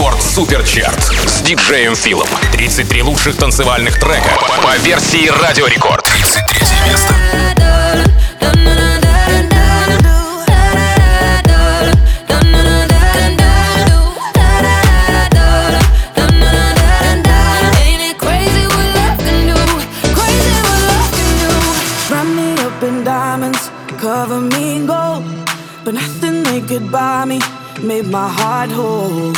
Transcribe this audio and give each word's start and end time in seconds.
Рекорд 0.00 0.22
Суперчарт 0.22 1.12
с 1.26 1.42
диджеем 1.42 1.94
Филом. 1.94 2.26
33 2.52 3.02
лучших 3.02 3.36
танцевальных 3.36 4.00
трека 4.00 4.30
по 4.62 4.74
версии 4.78 5.28
Радио 5.42 5.66
Рекорд. 5.66 6.02
33 6.04 6.90
место. 6.90 7.14
made 27.82 28.06
my 28.06 28.28
heart 28.28 28.70
whole. 28.70 29.29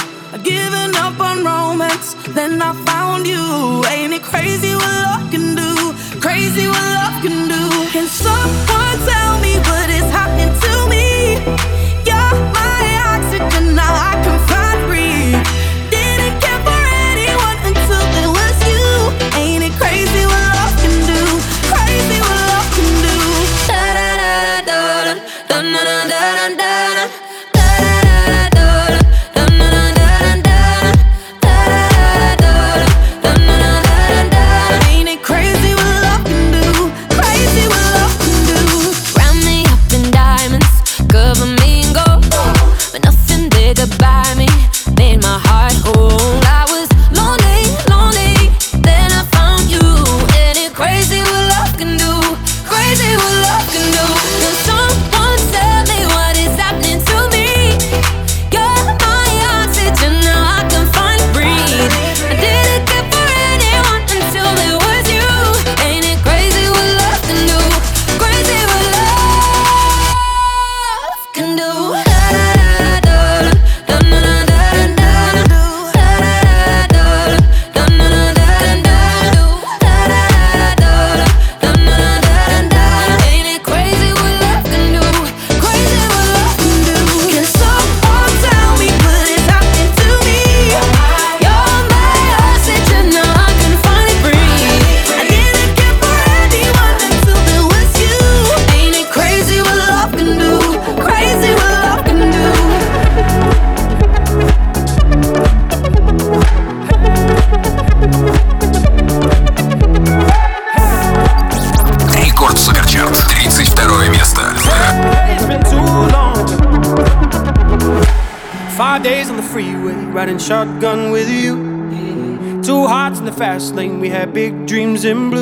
in 125.04 125.30
blue. 125.30 125.41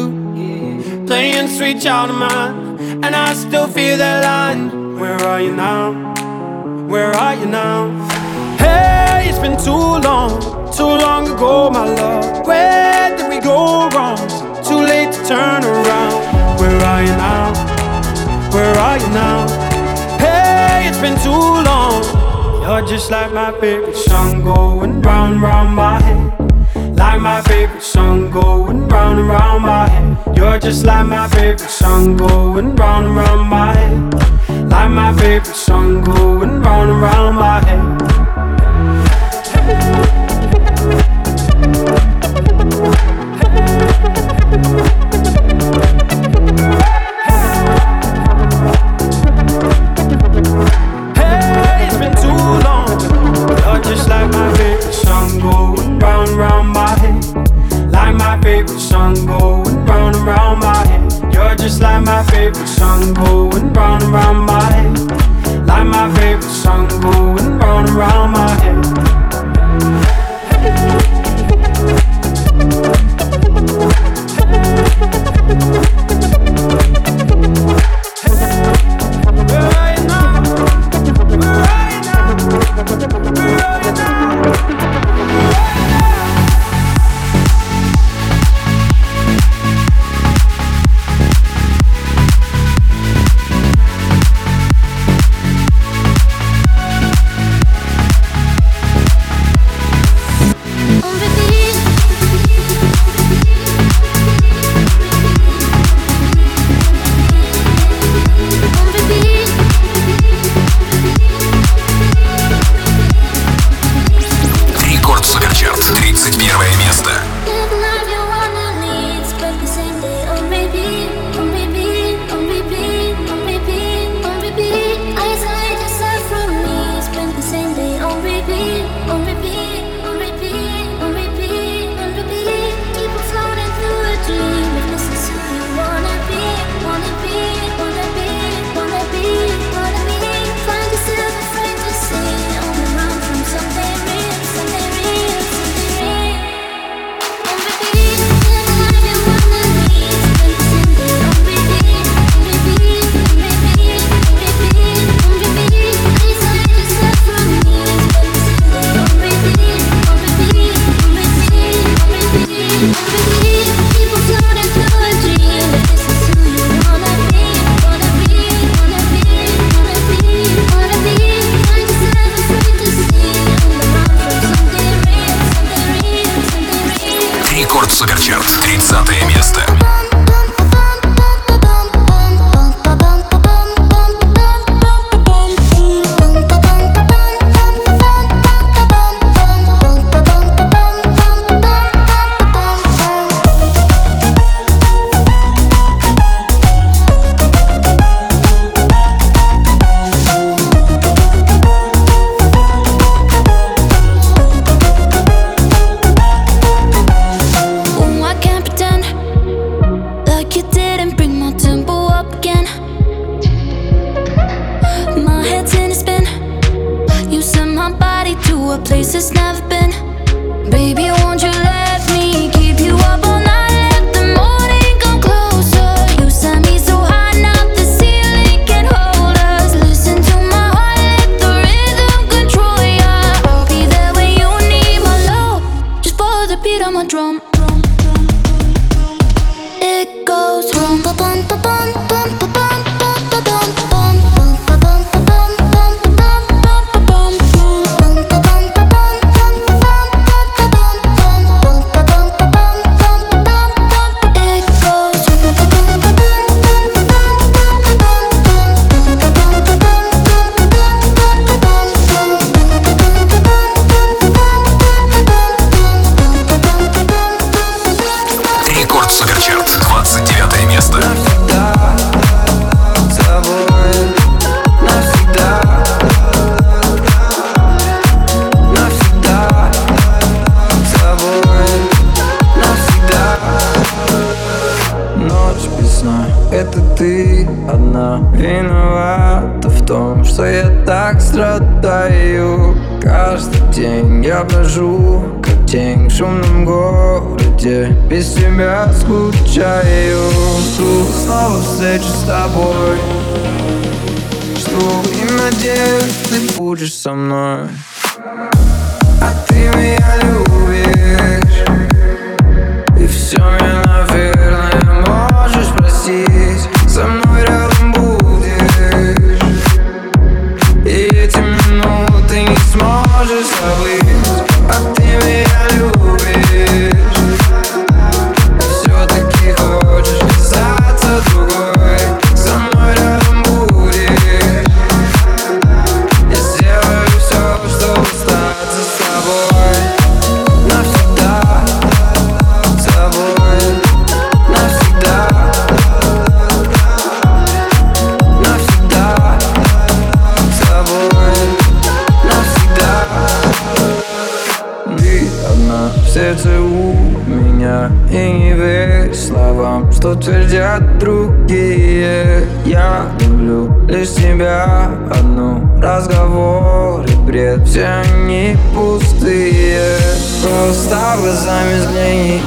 лишь 363.90 364.11
тебя 364.11 364.88
одну 365.11 365.78
Разговор 365.80 367.04
и 367.04 367.14
бред, 367.26 367.66
все 367.66 367.87
они 367.87 368.56
пустые. 368.75 369.97
Просто 370.42 371.16
глазами 371.18 371.80
взгляни 371.80 372.42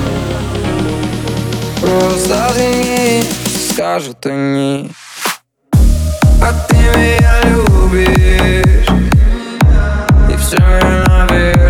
Просто 1.81 2.47
взгляни, 2.49 3.23
скажут 3.71 4.25
они. 4.25 4.91
А 6.41 6.53
ты 6.67 6.75
меня 6.75 7.41
любишь. 7.45 8.87
И 10.29 10.37
все 10.37 10.57
ненавидишь 10.57 11.62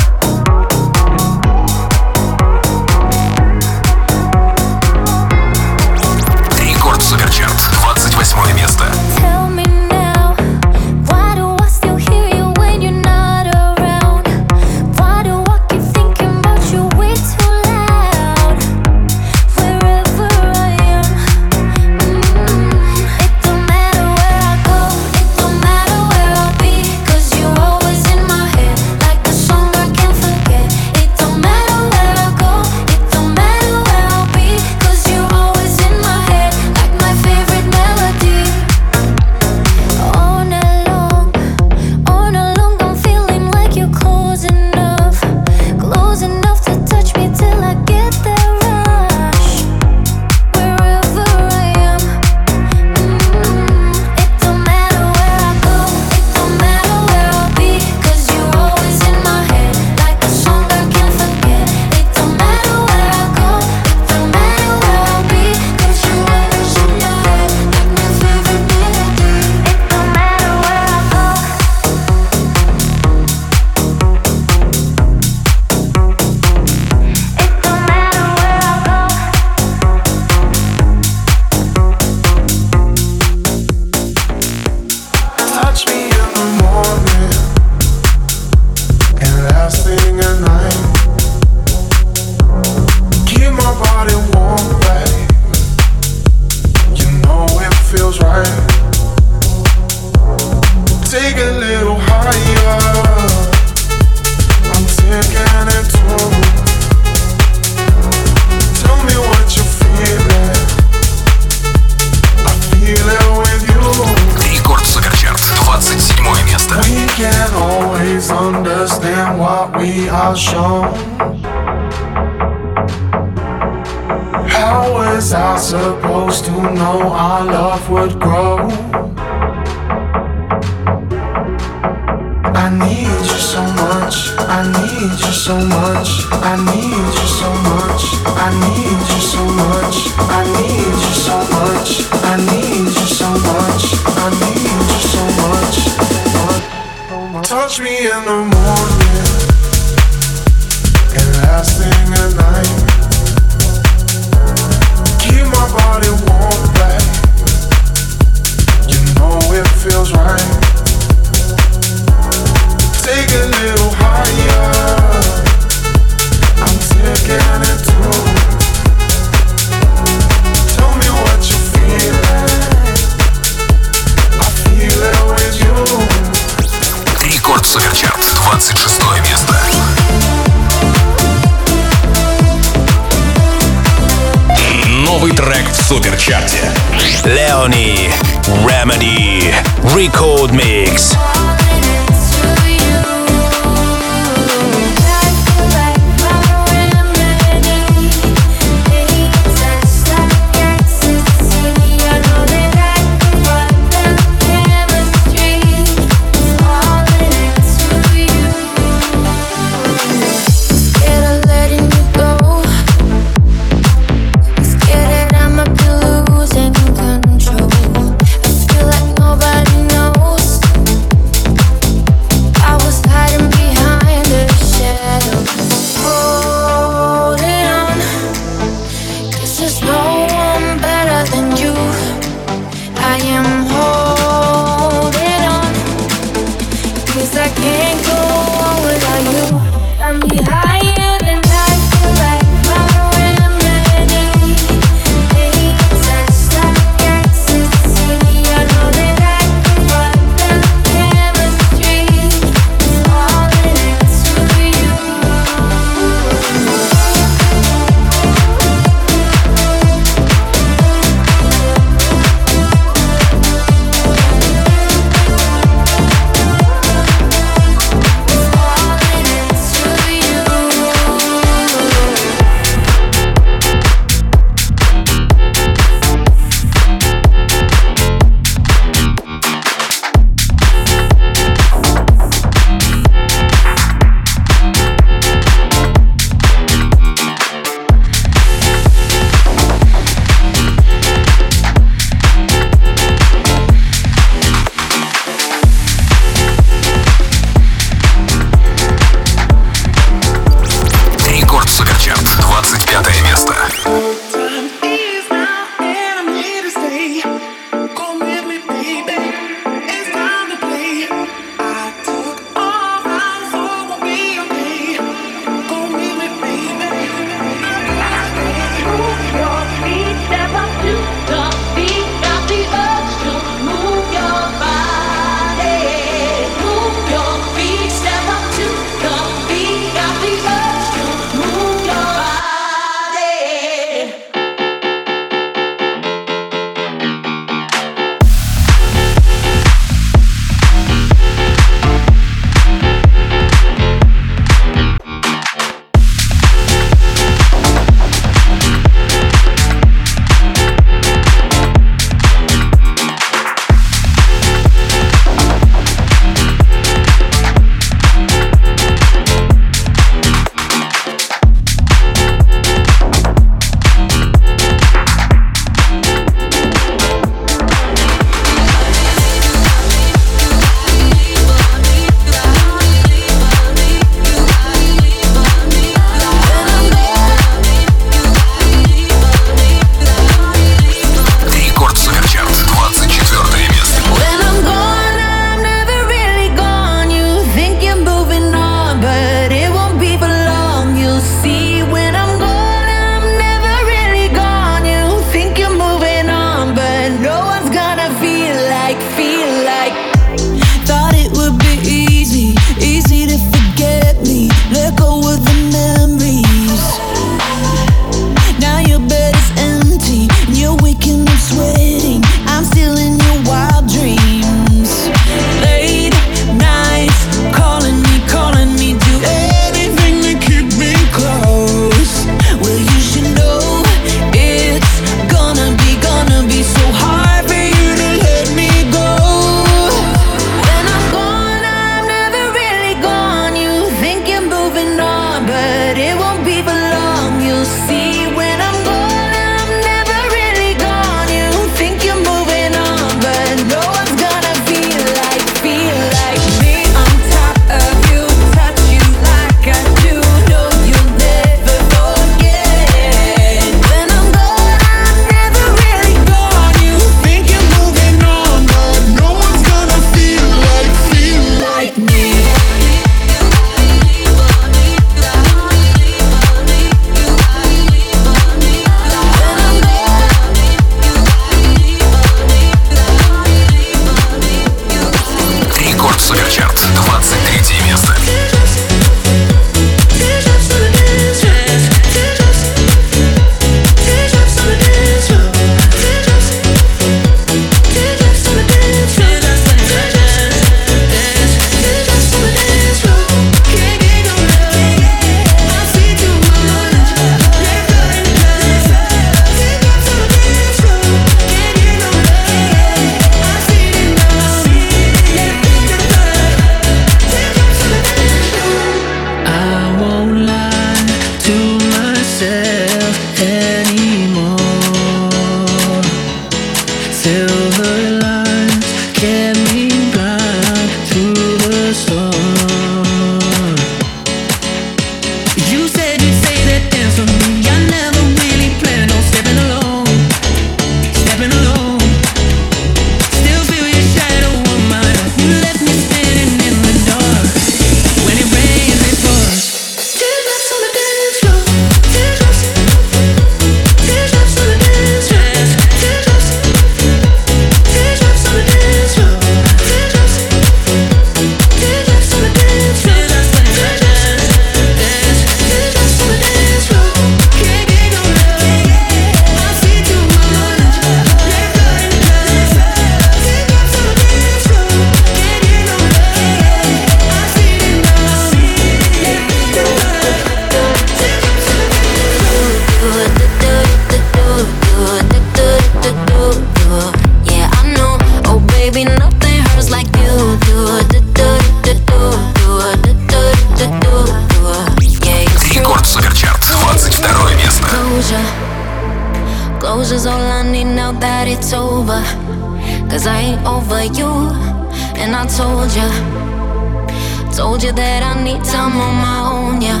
I'm 598.74 598.96
on 598.96 599.14
my 599.28 599.38
own, 599.52 599.82
yeah. 599.82 600.00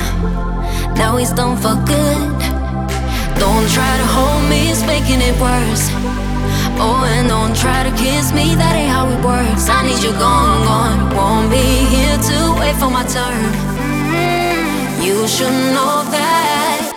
Now 0.96 1.16
he's 1.16 1.32
done 1.32 1.56
for 1.56 1.74
good. 1.84 2.38
Don't 3.38 3.68
try 3.70 3.92
to 4.02 4.06
hold 4.16 4.48
me, 4.48 4.70
it's 4.70 4.84
making 4.86 5.20
it 5.20 5.34
worse. 5.40 5.90
Oh, 6.78 7.04
and 7.06 7.28
don't 7.28 7.54
try 7.56 7.82
to 7.82 7.90
kiss 7.96 8.32
me, 8.32 8.54
that 8.54 8.74
ain't 8.74 8.90
how 8.90 9.08
it 9.08 9.20
works. 9.24 9.68
I 9.68 9.86
need 9.86 10.02
you 10.02 10.12
gone, 10.12 10.64
gone. 10.64 11.14
Won't 11.14 11.50
be 11.50 11.64
here 11.94 12.16
to 12.16 12.36
wait 12.58 12.76
for 12.76 12.90
my 12.90 13.04
turn. 13.04 13.42
Mm-hmm. 13.78 15.02
You 15.02 15.28
should 15.28 15.56
know 15.74 16.02
that 16.10 16.92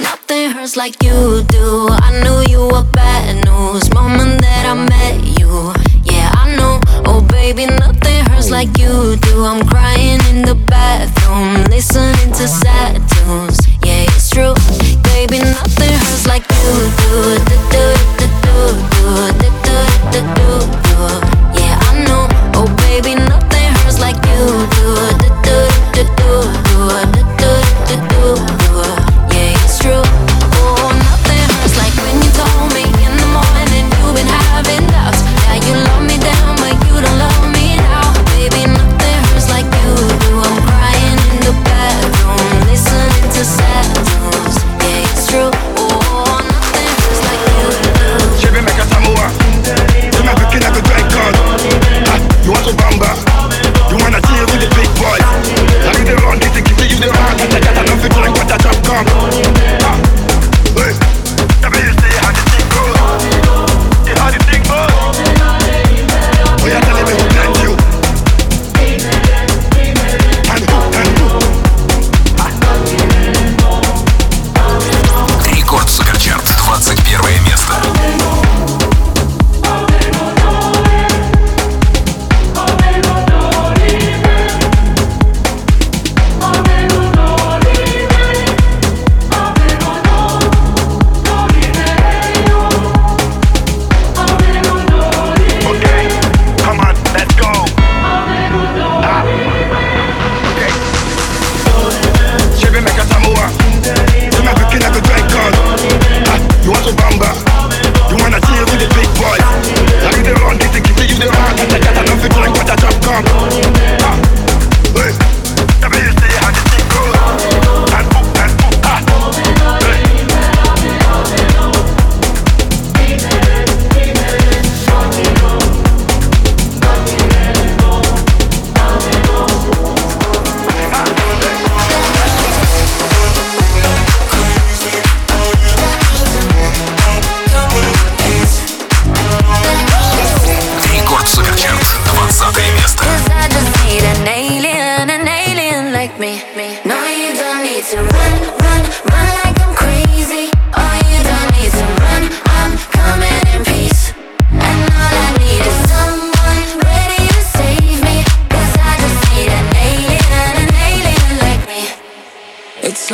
nothing 0.00 0.50
hurts 0.50 0.76
like 0.76 1.02
you 1.02 1.44
do. 1.48 1.88
I 1.90 2.10
knew 2.22 2.38
you 2.52 2.62
were 2.72 2.86
bad 2.92 3.44
news 3.44 3.92
moment 3.92 4.40
that 4.40 4.64
I 4.66 4.74
met 4.74 5.16
you. 5.38 5.72
Yeah, 6.04 6.30
I 6.34 6.56
know. 6.56 6.80
Oh, 7.06 7.20
baby, 7.20 7.66
nothing 7.66 8.24
hurts 8.26 8.50
like 8.50 8.78
you 8.78 9.16
do. 9.16 9.44
I'm 9.44 9.66
crying 9.66 10.20
in 10.30 10.42
the 10.42 10.54
bathroom, 10.88 11.64
listening 11.64 12.32
to 12.32 12.48
sad 12.48 12.96
tunes. 13.10 13.58
Yeah, 13.84 14.04
it's 14.08 14.30
true, 14.30 14.54
baby, 15.12 15.38
nothing 15.38 15.92
hurts 15.92 16.26
like 16.26 16.44
you 16.64 16.74
do 17.00 17.12
do 17.48 17.56
do 17.72 17.84
do 18.18 18.26
do 18.44 18.56
do 18.94 19.38
do 19.38 19.80
do 20.12 20.20
do 20.34 21.22
do. 21.22 21.27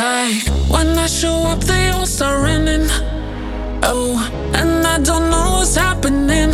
like 0.05 0.47
when 0.69 0.89
I 0.97 1.07
show 1.07 1.37
up, 1.51 1.61
they 1.71 1.89
all 1.89 2.05
start 2.05 2.37
running. 2.47 2.87
Oh, 3.91 4.13
and 4.59 4.85
I 4.85 4.97
don't 4.99 5.29
know 5.33 5.47
what's 5.57 5.75
happening. 5.75 6.51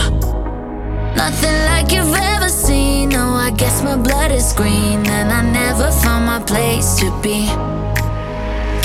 Nothing 1.22 1.60
like 1.72 1.92
you've 1.96 2.16
ever 2.34 2.50
seen. 2.50 3.14
Oh, 3.14 3.48
I 3.48 3.52
guess 3.62 3.84
my 3.84 3.98
blood 4.08 4.32
is 4.32 4.54
green, 4.54 5.00
and 5.18 5.30
I 5.40 5.42
never 5.62 5.90
found 6.04 6.24
my 6.34 6.40
place 6.52 6.90
to 7.02 7.08
be. 7.24 7.40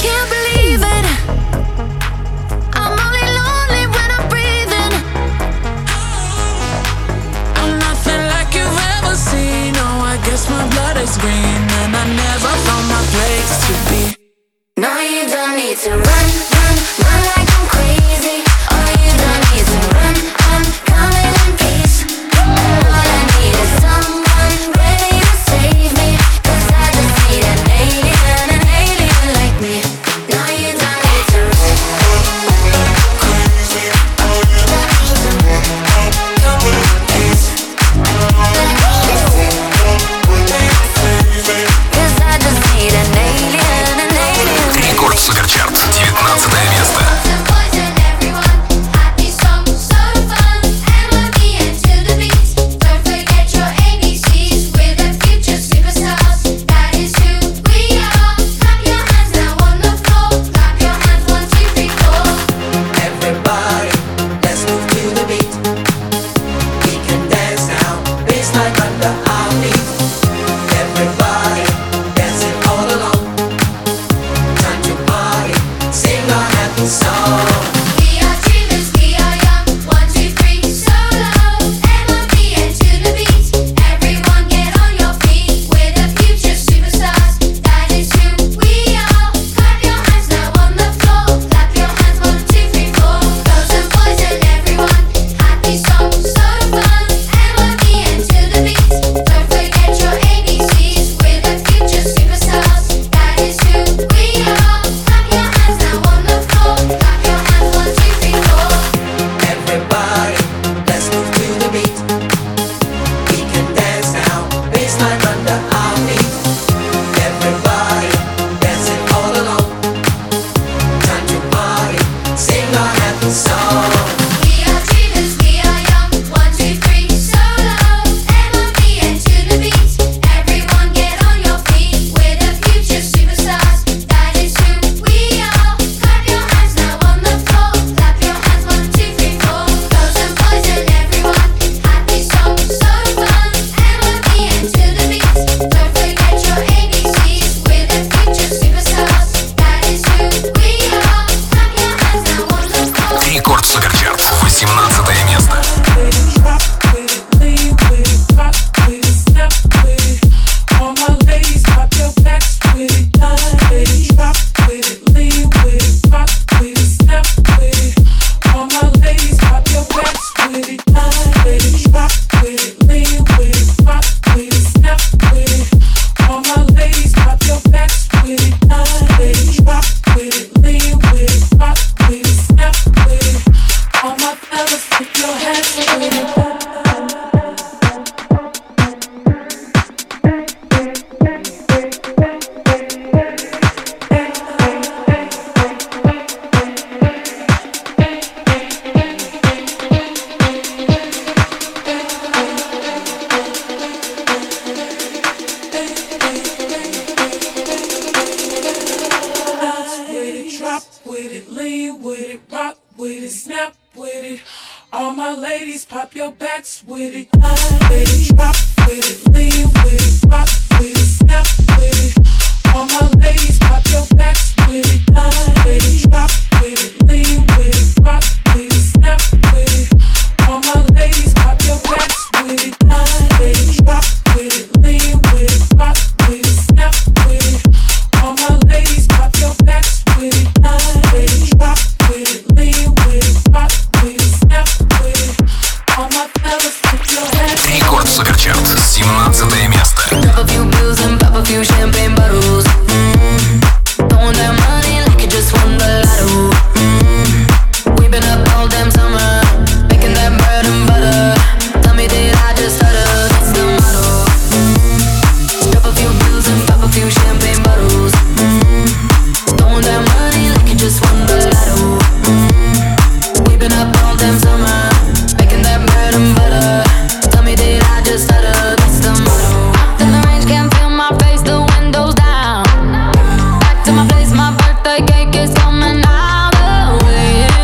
Can't 0.02 0.28
believe 0.36 0.82
it. 0.96 1.06
I'm 2.80 2.94
only 3.06 3.26
lonely 3.38 3.84
when 3.94 4.08
I'm 4.16 4.26
breathing. 4.34 4.92
I'm 7.60 7.72
nothing 7.86 8.22
like 8.34 8.50
you've 8.58 8.80
ever 8.96 9.14
seen. 9.30 9.72
Oh, 9.84 10.12
I 10.12 10.16
guess 10.26 10.42
my 10.50 10.64
blood 10.74 10.96
is 11.04 11.14
green 11.22 11.62
and 11.80 11.92
I 12.02 12.04
never 12.24 12.52
found 12.66 12.86
my 12.94 13.02
place 13.14 13.54
to 13.66 13.74
be 13.90 14.15
I 15.34 15.56
need 15.56 15.76
to 15.78 15.90
run, 15.90 16.00
run, 16.02 17.26
run. 17.26 17.35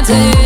day 0.04 0.41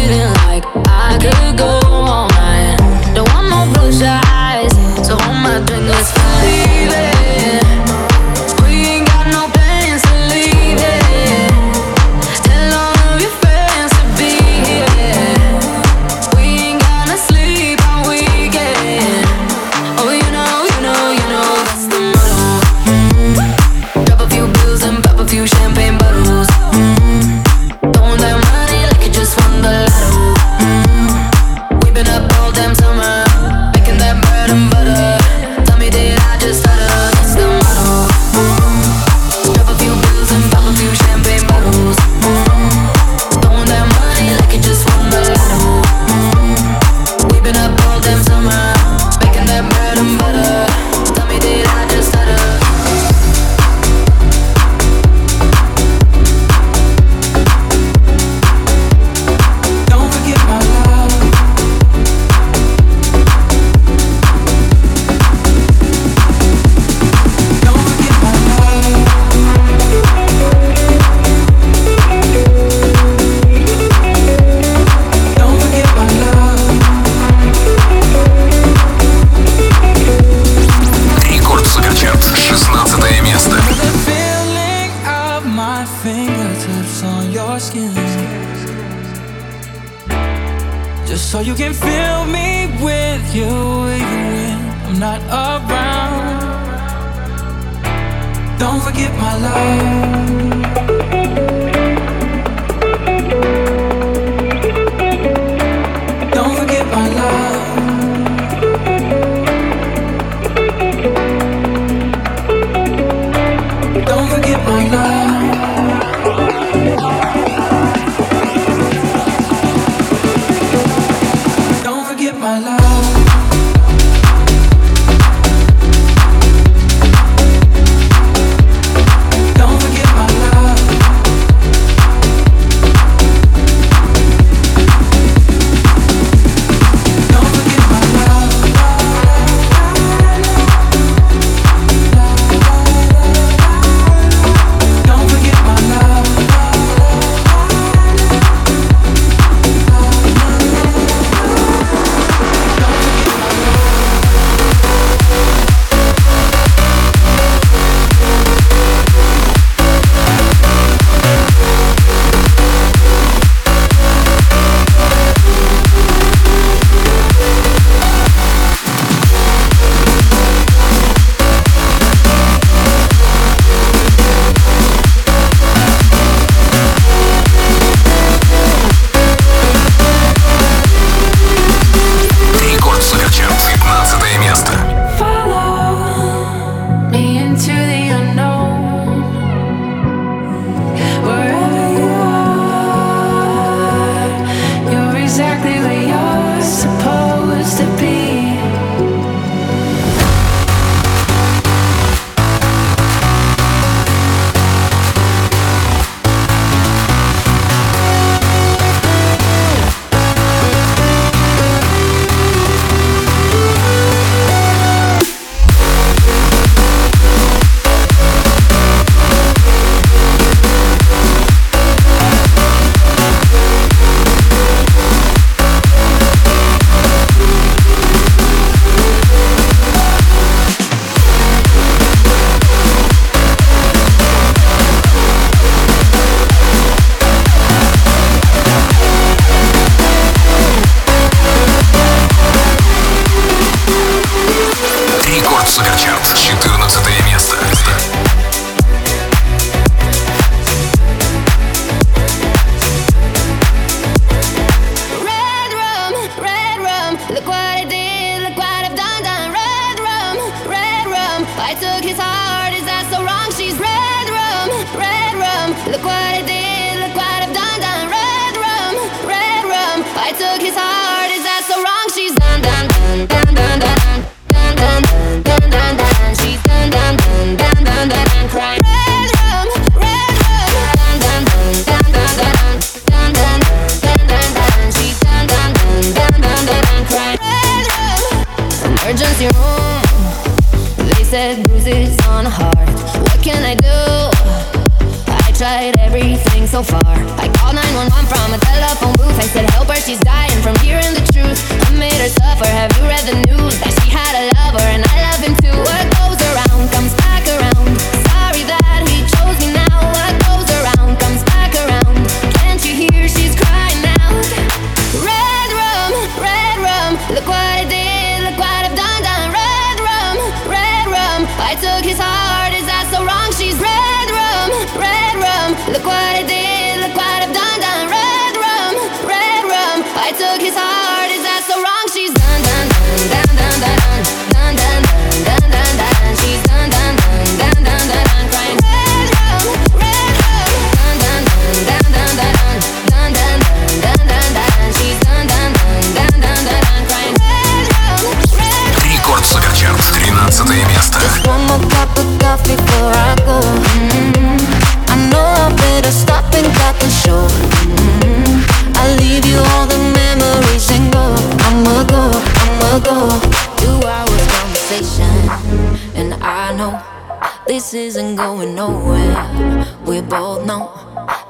going 368.36 368.74
nowhere. 368.74 369.86
We 370.04 370.20
both 370.20 370.66
know 370.66 370.92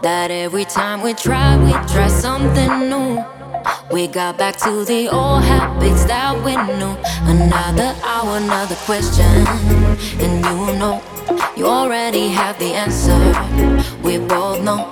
that 0.02 0.30
every 0.30 0.64
time 0.64 1.02
we 1.02 1.14
try, 1.14 1.56
we 1.56 1.72
try 1.92 2.08
something 2.08 2.88
new. 2.88 3.24
We 3.90 4.06
got 4.06 4.38
back 4.38 4.56
to 4.58 4.84
the 4.84 5.08
old 5.08 5.42
habits 5.42 6.04
that 6.04 6.34
we 6.44 6.54
knew. 6.54 6.94
Another 7.26 7.94
hour, 8.04 8.36
another 8.36 8.76
question. 8.86 9.46
And 10.22 10.44
you 10.44 10.78
know, 10.78 11.02
you 11.56 11.66
already 11.66 12.28
have 12.28 12.58
the 12.58 12.72
answer. 12.72 13.18
We 14.02 14.18
both 14.18 14.62
know 14.62 14.90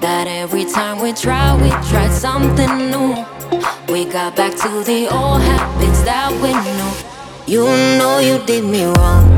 that 0.00 0.26
every 0.26 0.64
time 0.64 1.02
we 1.02 1.12
try, 1.12 1.54
we 1.60 1.68
try 1.90 2.08
something 2.08 2.90
new. 2.90 3.24
We 3.88 4.04
got 4.06 4.36
back 4.36 4.52
to 4.56 4.82
the 4.84 5.08
old 5.12 5.42
habits 5.42 6.02
that 6.02 6.32
we 6.40 6.52
knew. 6.64 7.16
You 7.46 7.64
know 7.98 8.18
you 8.18 8.44
did 8.46 8.64
me 8.64 8.86
wrong. 8.86 9.35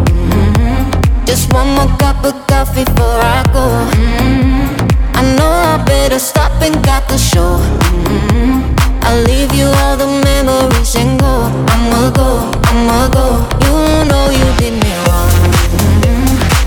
Just 1.28 1.52
one 1.52 1.68
more 1.74 1.90
cup 1.98 2.24
of 2.24 2.34
coffee 2.46 2.84
before 2.84 3.20
I 3.20 3.42
go. 3.52 3.66
Mhm. 3.92 4.88
I 5.14 5.22
know 5.36 5.52
I 5.72 5.76
better 5.84 6.18
stop 6.18 6.52
and 6.62 6.76
got 6.82 7.06
the 7.08 7.18
show. 7.18 7.60
Mhm. 8.00 8.64
I'll 9.06 9.22
leave 9.30 9.52
you 9.54 9.68
all 9.82 9.96
the 10.02 10.08
memories 10.28 10.94
and 10.94 11.20
go. 11.20 11.34
I'ma 11.74 12.00
go, 12.20 12.30
I'ma 12.70 13.08
go. 13.16 13.26
You 13.66 13.74
know 14.10 14.24
you 14.38 14.48
did 14.60 14.74
me 14.84 14.92
wrong. 15.04 15.30
Mhm. 15.76 16.24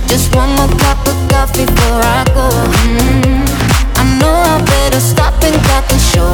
Just 0.07 0.27
one 0.35 0.51
more 0.57 0.71
cup 0.83 1.01
of 1.11 1.17
coffee 1.33 1.65
before 1.65 2.01
I 2.19 2.21
go. 2.37 2.47
I 4.01 4.03
know 4.19 4.35
I 4.53 4.57
better 4.73 5.01
stop 5.11 5.35
and 5.47 5.57
got 5.69 5.83
the 5.89 5.99
show. 6.11 6.31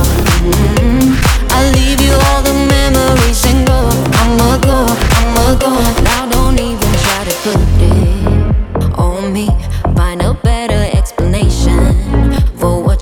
I'll 1.55 1.69
leave 1.79 2.01
you 2.07 2.15
all 2.27 2.41
the 2.49 2.55
memories 2.75 3.41
and 3.49 3.59
go. 3.71 3.79
I'ma 4.21 4.49
go, 4.69 4.79
I'ma 5.19 5.45
go. 5.63 5.71
Now 6.07 6.26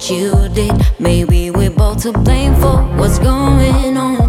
you 0.10 0.50
did. 0.50 0.72
Maybe 1.00 1.50
we're 1.52 1.70
both 1.70 2.04
to 2.04 2.12
blame 2.12 2.54
for 2.56 2.78
what's 2.98 3.18
going 3.20 3.98
on. 3.98 4.25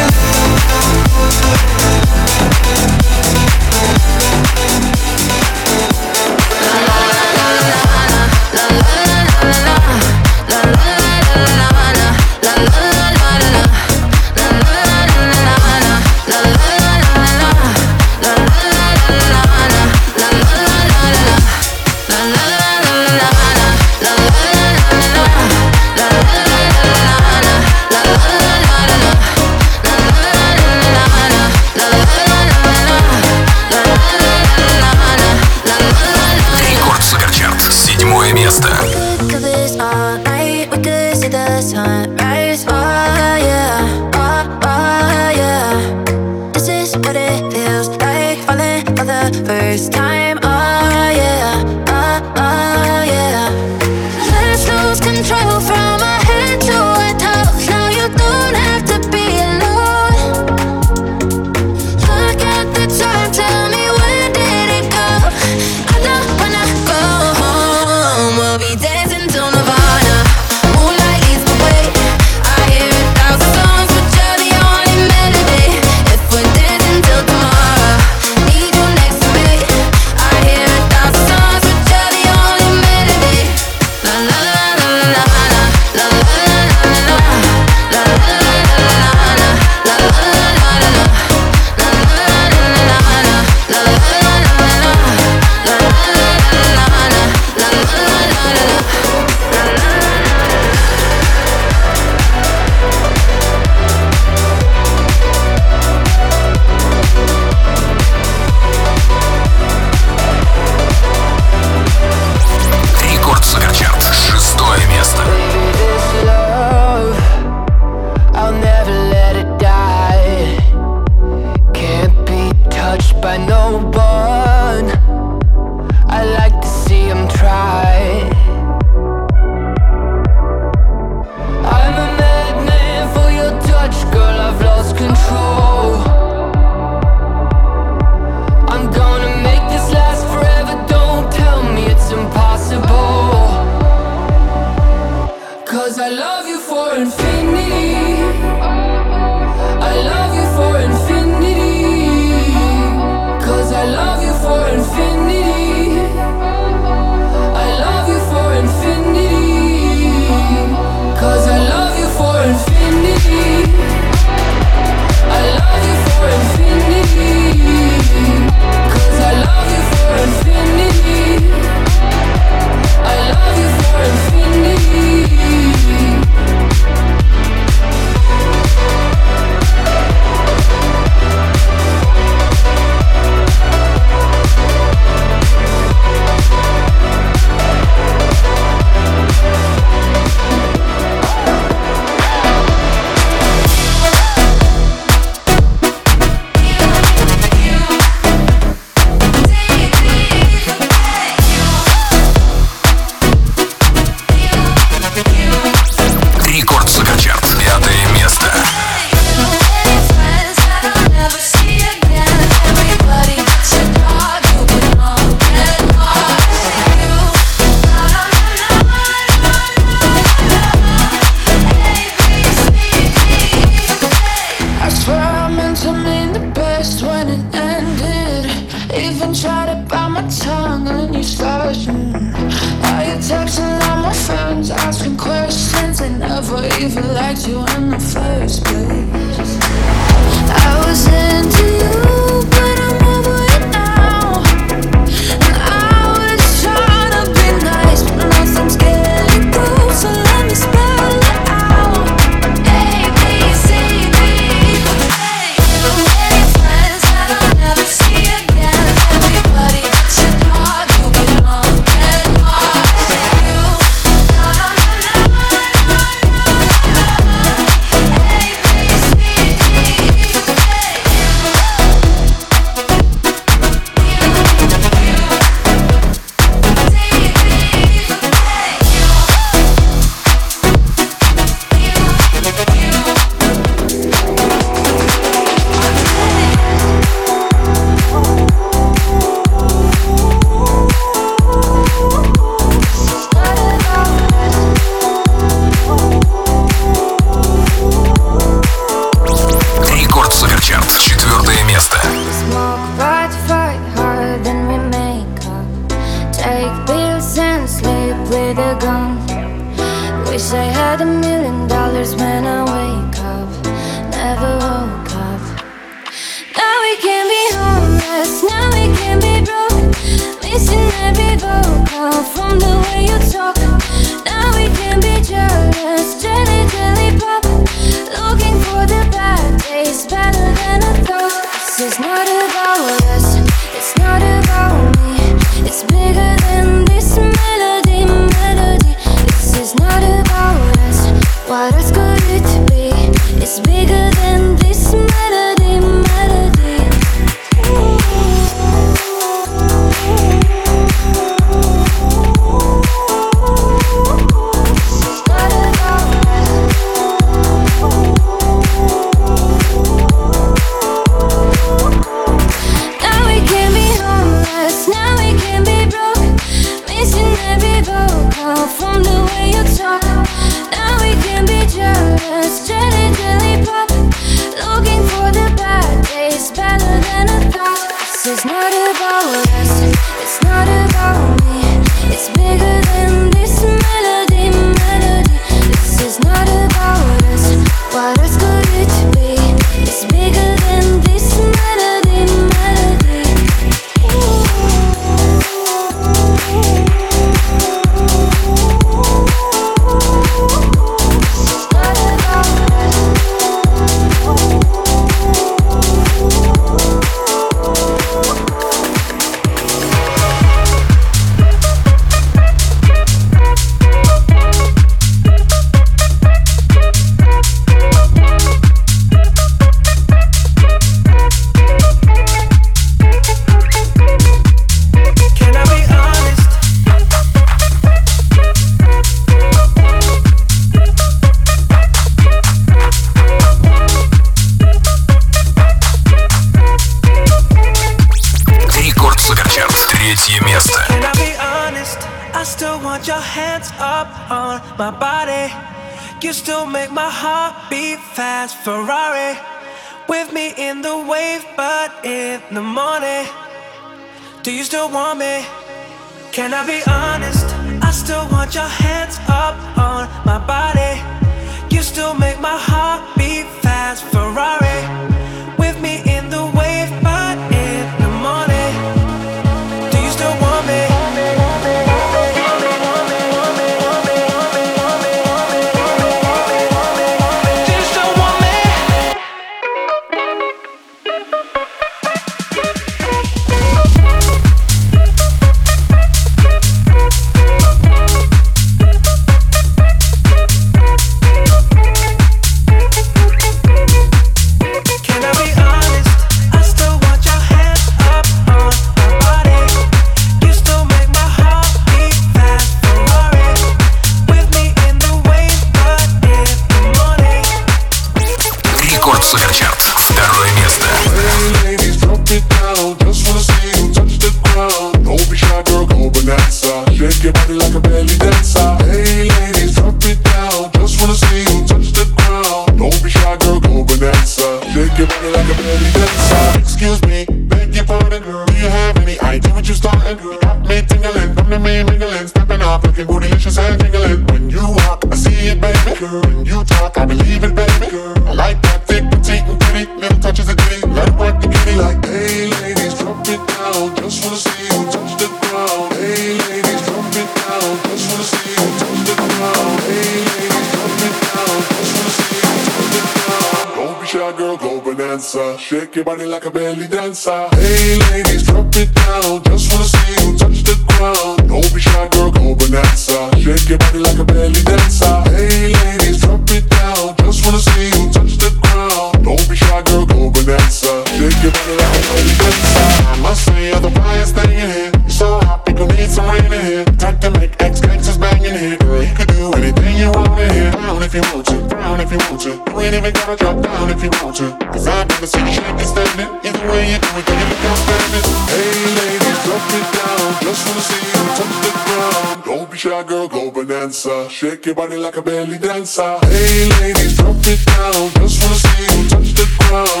girl, 593.11 593.27
go 593.27 593.51
bananza. 593.51 594.29
Shake 594.29 594.65
your 594.67 594.75
body 594.75 594.95
like 594.95 595.17
a 595.17 595.21
belly 595.21 595.57
dancer. 595.57 596.17
Hey 596.23 596.69
ladies, 596.79 597.17
drop 597.17 597.35
it 597.43 597.65
down. 597.65 598.09
Just 598.15 598.41
wanna 598.41 598.55
see 598.55 599.01
you 599.01 599.09
touch 599.09 599.33
the 599.33 599.45
ground. 599.59 600.00